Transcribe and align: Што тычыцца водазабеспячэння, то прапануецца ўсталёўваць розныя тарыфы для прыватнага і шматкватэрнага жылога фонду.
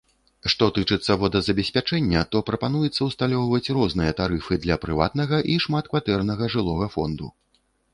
Што 0.53 0.69
тычыцца 0.77 1.17
водазабеспячэння, 1.23 2.23
то 2.37 2.41
прапануецца 2.49 3.01
ўсталёўваць 3.11 3.71
розныя 3.79 4.11
тарыфы 4.23 4.61
для 4.67 4.83
прыватнага 4.87 5.37
і 5.55 5.63
шматкватэрнага 5.69 6.53
жылога 6.57 6.95
фонду. 6.99 7.27